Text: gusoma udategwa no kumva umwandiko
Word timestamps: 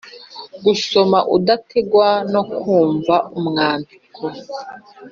gusoma 0.63 1.19
udategwa 1.35 2.07
no 2.33 2.41
kumva 2.53 3.15
umwandiko 3.37 4.21